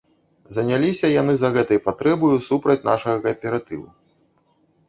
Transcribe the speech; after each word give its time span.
Заняліся 0.55 1.11
яны 1.21 1.33
за 1.41 1.51
гэтай 1.57 1.79
патрэбаю 1.89 2.35
супраць 2.49 2.81
нашага 2.91 3.17
кааператыву. 3.27 3.87